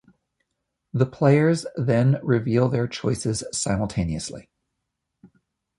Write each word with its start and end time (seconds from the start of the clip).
The 0.93 1.05
players 1.05 1.67
then 1.75 2.17
reveal 2.23 2.69
their 2.69 2.87
choices 2.87 3.43
simultaneously. 3.53 4.49